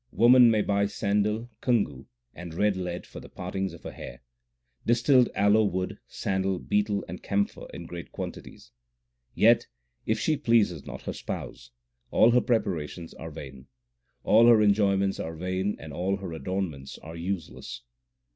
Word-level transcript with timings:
Woman 0.13 0.49
may 0.49 0.63
buy 0.63 0.87
sandal, 0.87 1.47
kungu, 1.61 2.05
4 2.33 2.33
and 2.33 2.53
red 2.55 2.75
lead 2.75 3.05
for 3.05 3.19
the 3.19 3.29
partings 3.29 3.71
of 3.71 3.83
her 3.83 3.91
hair, 3.91 4.23
Distilled 4.83 5.29
aloe 5.35 5.63
wood, 5.63 5.99
sandal, 6.07 6.57
betel, 6.57 7.05
and 7.07 7.21
camphor 7.21 7.67
in 7.71 7.85
great 7.85 8.11
quantities; 8.11 8.71
Yet, 9.35 9.67
if 10.07 10.19
she 10.19 10.37
please 10.37 10.83
not 10.87 11.03
her 11.03 11.13
Spouse, 11.13 11.69
all 12.09 12.31
her 12.31 12.41
preparations 12.41 13.13
are 13.13 13.29
vain: 13.29 13.67
All 14.23 14.47
her 14.47 14.59
enjoyments 14.59 15.19
are 15.19 15.35
vain, 15.35 15.75
and 15.77 15.93
all 15.93 16.17
her 16.17 16.33
adornments 16.33 16.97
are 16.97 17.15
useless. 17.15 17.83